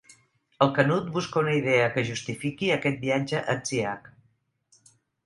El 0.65 0.69
Canut 0.77 1.11
busca 1.17 1.41
una 1.43 1.53
idea 1.57 1.91
que 1.97 2.03
justifiqui 2.07 2.71
aquest 2.77 2.97
viatge 3.05 3.43
atziac. 3.55 4.11